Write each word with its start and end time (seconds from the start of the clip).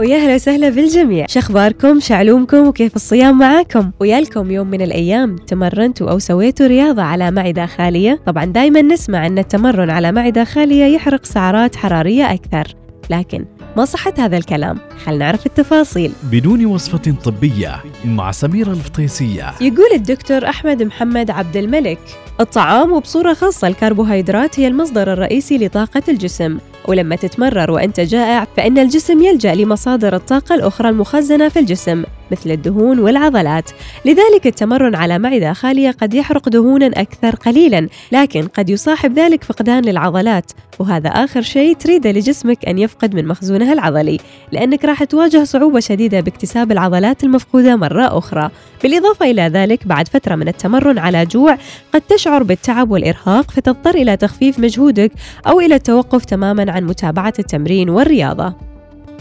ويا 0.00 0.16
هلا 0.16 0.34
وسهلا 0.34 0.68
بالجميع. 0.68 1.26
شخباركم 1.28 2.00
شعلومكم 2.00 2.66
وكيف 2.66 2.96
الصيام 2.96 3.38
معاكم؟ 3.38 3.90
ويالكم 4.00 4.50
يوم 4.50 4.66
من 4.66 4.82
الأيام 4.82 5.36
تمرنتوا 5.36 6.10
أو 6.10 6.18
سويتوا 6.18 6.66
رياضة 6.66 7.02
على 7.02 7.30
معدة 7.30 7.66
خالية؟ 7.66 8.20
طبعا 8.26 8.44
دايما 8.44 8.82
نسمع 8.82 9.26
أن 9.26 9.38
التمرن 9.38 9.90
على 9.90 10.12
معدة 10.12 10.44
خالية 10.44 10.84
يحرق 10.84 11.24
سعرات 11.24 11.76
حرارية 11.76 12.32
أكثر. 12.32 12.74
لكن 13.10 13.44
ما 13.76 13.84
صحة 13.84 14.14
هذا 14.18 14.36
الكلام؟ 14.36 14.78
خلنا 15.04 15.18
نعرف 15.18 15.46
التفاصيل. 15.46 16.12
بدون 16.32 16.66
وصفة 16.66 17.14
طبية 17.24 17.82
مع 18.04 18.30
سميرة 18.30 18.70
الفطيسية. 18.70 19.54
يقول 19.60 19.90
الدكتور 19.94 20.48
أحمد 20.48 20.82
محمد 20.82 21.30
عبد 21.30 21.56
الملك 21.56 21.98
الطعام 22.40 22.92
وبصورة 22.92 23.34
خاصة 23.34 23.68
الكربوهيدرات 23.68 24.60
هي 24.60 24.68
المصدر 24.68 25.12
الرئيسي 25.12 25.58
لطاقة 25.58 26.02
الجسم. 26.08 26.58
ولما 26.88 27.16
تتمرر 27.16 27.70
وأنت 27.70 28.00
جائع 28.00 28.46
فإن 28.56 28.78
الجسم 28.78 29.22
يلجأ 29.22 29.54
لمصادر 29.54 30.16
الطاقة 30.16 30.54
الأخرى 30.54 30.88
المخزنة 30.88 31.48
في 31.48 31.58
الجسم. 31.58 32.04
مثل 32.34 32.50
الدهون 32.50 32.98
والعضلات. 32.98 33.70
لذلك 34.04 34.46
التمرن 34.46 34.94
على 34.94 35.18
معدة 35.18 35.52
خالية 35.52 35.90
قد 35.90 36.14
يحرق 36.14 36.48
دهونا 36.48 36.86
أكثر 36.86 37.34
قليلا 37.34 37.88
لكن 38.12 38.46
قد 38.46 38.70
يصاحب 38.70 39.18
ذلك 39.18 39.44
فقدان 39.44 39.84
للعضلات. 39.84 40.52
وهذا 40.78 41.08
آخر 41.08 41.42
شيء 41.42 41.76
تريده 41.76 42.10
لجسمك 42.10 42.68
أن 42.68 42.78
يفقد 42.78 43.14
من 43.14 43.26
مخزونه 43.26 43.72
العضلي 43.72 44.18
لأنك 44.52 44.84
راح 44.84 45.04
تواجه 45.04 45.44
صعوبة 45.44 45.80
شديدة 45.80 46.20
باكتساب 46.20 46.72
العضلات 46.72 47.24
المفقودة 47.24 47.76
مرة 47.76 48.18
أخرى. 48.18 48.50
بالإضافة 48.82 49.30
إلى 49.30 49.42
ذلك 49.42 49.86
بعد 49.86 50.08
فترة 50.08 50.34
من 50.34 50.48
التمرن 50.48 50.98
على 50.98 51.26
جوع 51.26 51.58
قد 51.94 52.00
تشعر 52.00 52.42
بالتعب 52.42 52.90
والإرهاق 52.90 53.50
فتضطر 53.50 53.94
إلى 53.94 54.16
تخفيف 54.16 54.58
مجهودك 54.58 55.12
أو 55.46 55.60
إلى 55.60 55.74
التوقف 55.74 56.24
تماما 56.24 56.72
عن 56.72 56.84
متابعة 56.84 57.34
التمرين 57.38 57.90
والرياضة. 57.90 58.73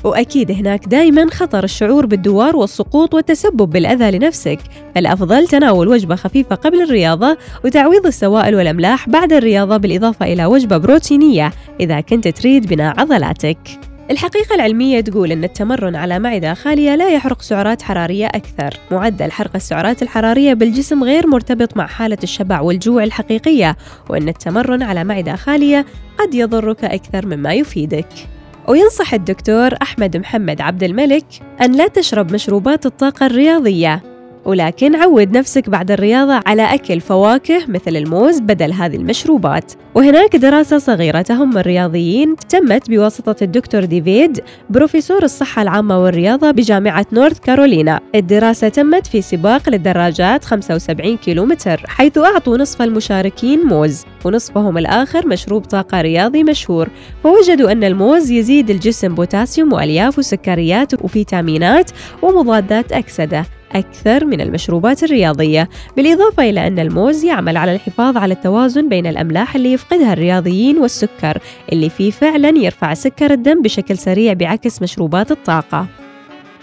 وأكيد 0.04 0.52
هناك 0.52 0.86
دائما 0.86 1.28
خطر 1.32 1.64
الشعور 1.64 2.06
بالدوار 2.06 2.56
والسقوط 2.56 3.14
والتسبب 3.14 3.70
بالأذى 3.70 4.12
لنفسك. 4.18 4.60
الأفضل 4.98 5.48
تناول 5.48 5.88
وجبة 5.88 6.16
خفيفة 6.16 6.56
قبل 6.56 6.82
الرياضة 6.82 7.38
وتعويض 7.66 8.06
السوائل 8.06 8.56
والأملاح 8.56 9.10
بعد 9.10 9.34
الرياضة 9.34 9.78
بالإضافة 9.78 10.34
إلى 10.34 10.46
وجبة 10.46 10.78
بروتينية 10.78 11.52
إذا 11.80 12.02
كنت 12.02 12.28
تريد 12.28 12.68
بناء 12.68 13.00
عضلاتك. 13.00 13.58
الحقيقة 14.12 14.56
العلمية 14.56 15.02
تقول 15.02 15.32
أن 15.32 15.44
التمرن 15.44 15.96
على 15.96 16.20
معدة 16.20 16.54
خالية 16.54 16.96
لا 16.96 17.10
يحرق 17.10 17.42
سعرات 17.42 17.82
حرارية 17.82 18.26
أكثر. 18.26 18.80
معدل 18.92 19.32
حرق 19.32 19.56
السعرات 19.56 20.02
الحرارية 20.02 20.54
بالجسم 20.54 21.04
غير 21.04 21.28
مرتبط 21.28 21.78
مع 21.78 21.88
حالة 21.88 22.18
الشبع 22.24 22.62
والجوع 22.62 23.04
الحقيقية 23.04 23.78
وأن 24.10 24.30
التمرن 24.30 24.84
على 24.84 25.04
معدة 25.04 25.36
خالية 25.36 25.86
قد 26.20 26.34
يضرك 26.34 26.84
أكثر 26.84 27.26
مما 27.26 27.54
يفيدك. 27.54 28.08
وينصح 28.68 29.14
الدكتور 29.14 29.70
أحمد 29.82 30.18
محمد 30.18 30.62
عبد 30.62 30.84
الملك 30.84 31.26
أن 31.62 31.72
لا 31.72 31.88
تشرب 31.88 32.34
مشروبات 32.34 32.86
الطاقة 32.86 33.26
الرياضية. 33.26 34.13
ولكن 34.46 34.96
عود 34.96 35.38
نفسك 35.38 35.70
بعد 35.70 35.92
الرياضة 35.92 36.42
على 36.46 36.74
أكل 36.74 37.02
فواكه 37.02 37.66
مثل 37.68 37.96
الموز 37.96 38.40
بدل 38.40 38.74
هذه 38.74 38.96
المشروبات. 38.96 39.74
وهناك 39.96 40.36
دراسة 40.36 40.78
صغيرة 40.78 41.22
تهم 41.22 41.58
الرياضيين 41.58 42.36
تمت 42.50 42.90
بواسطة 42.90 43.36
الدكتور 43.44 43.86
ديفيد 43.86 44.40
بروفيسور 44.70 45.24
الصحة 45.24 45.62
العامة 45.62 46.04
والرياضة 46.04 46.52
بجامعة 46.52 47.06
نورث 47.12 47.40
كارولينا. 47.40 48.00
الدراسة 48.16 48.70
تمت 48.70 49.08
في 49.08 49.22
سباق 49.22 49.70
للدراجات 49.70 50.46
75 50.46 51.18
كيلومتر 51.18 51.82
حيث 51.88 52.18
أعطوا 52.18 52.58
نصف 52.58 52.82
المشاركين 52.82 53.60
موز. 53.60 54.06
ونصفهم 54.26 54.78
الآخر 54.78 55.28
مشروب 55.28 55.64
طاقة 55.64 56.02
رياضي 56.02 56.44
مشهور. 56.44 56.90
فوجدوا 57.24 57.72
أن 57.72 57.84
الموز 57.84 58.32
يزيد 58.32 58.70
الجسم 58.70 59.16
بوتاسيوم 59.16 59.74
وألياف 59.74 60.20
وسكريات 60.20 61.04
وفيتامينات 61.04 61.92
ومضادات 62.22 62.92
أكسدة. 62.92 63.46
أكثر 63.76 64.26
من 64.26 64.42
المشروبات 64.42 65.04
الرياضية 65.04 65.70
بالإضافة 65.98 66.50
إلى 66.50 66.68
أن 66.68 66.80
الموز 66.80 67.24
يعمل 67.24 67.58
على 67.58 67.76
الحفاظ 67.76 68.18
على 68.18 68.34
التوازن 68.34 68.90
بين 68.90 69.08
الأملاح 69.08 69.56
اللي 69.56 69.74
يفقدها 69.74 70.14
الرياضيين 70.14 70.78
والسكر 70.78 71.38
اللي 71.72 71.90
فيه 71.90 72.12
فعلا 72.12 72.58
يرفع 72.58 72.94
سكر 72.94 73.32
الدم 73.32 73.62
بشكل 73.62 73.98
سريع 73.98 74.34
بعكس 74.34 74.82
مشروبات 74.82 75.32
الطاقة. 75.32 75.88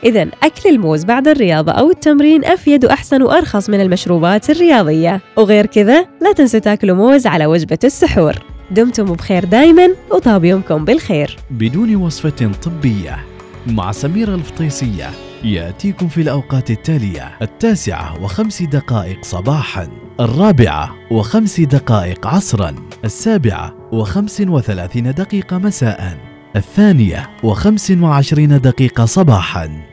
إذا 0.04 0.28
أكل 0.42 0.70
الموز 0.70 1.04
بعد 1.04 1.28
الرياضة 1.28 1.72
أو 1.72 1.90
التمرين 1.90 2.44
أفيد 2.44 2.84
وأحسن 2.84 3.22
وأرخص 3.22 3.70
من 3.70 3.80
المشروبات 3.80 4.50
الرياضية. 4.50 5.20
وغير 5.36 5.66
كذا 5.66 6.06
لا 6.20 6.32
تنسوا 6.32 6.60
تاكلوا 6.60 6.96
موز 6.96 7.26
على 7.26 7.46
وجبة 7.46 7.78
السحور. 7.84 8.34
دمتم 8.70 9.04
بخير 9.04 9.44
دايما 9.44 9.88
وطاب 10.10 10.44
يومكم 10.44 10.84
بالخير. 10.84 11.36
بدون 11.50 11.96
وصفة 11.96 12.50
طبية 12.62 13.18
مع 13.66 13.92
سميرة 13.92 14.34
الفطيسية. 14.34 15.29
يأتيكم 15.44 16.08
في 16.08 16.22
الأوقات 16.22 16.70
التالية 16.70 17.38
التاسعة 17.42 18.22
وخمس 18.22 18.62
دقائق 18.62 19.24
صباحا 19.24 19.88
الرابعة 20.20 20.94
وخمس 21.10 21.60
دقائق 21.60 22.26
عصرا 22.26 22.74
السابعة 23.04 23.74
وخمس 23.92 24.40
وثلاثين 24.40 25.14
دقيقة 25.14 25.58
مساء 25.58 26.18
الثانية 26.56 27.30
وخمس 27.42 27.90
وعشرين 27.90 28.60
دقيقة 28.60 29.04
صباحا. 29.04 29.89